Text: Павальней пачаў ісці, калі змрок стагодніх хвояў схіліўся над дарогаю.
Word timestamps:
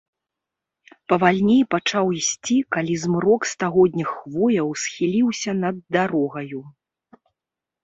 Павальней 1.11 1.59
пачаў 1.73 2.05
ісці, 2.19 2.57
калі 2.77 2.95
змрок 3.03 3.41
стагодніх 3.53 4.09
хвояў 4.17 4.69
схіліўся 4.87 5.51
над 5.63 5.75
дарогаю. 5.99 6.59